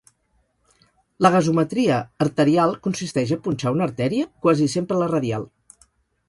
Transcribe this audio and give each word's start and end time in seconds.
La 1.25 1.29
gasometria 1.35 1.99
arterial 2.25 2.73
consisteix 2.87 3.35
a 3.37 3.39
punxar 3.49 3.75
una 3.77 3.87
artèria, 3.89 4.27
quasi 4.47 4.71
sempre 4.79 4.99
la 5.03 5.13
radial. 5.15 5.47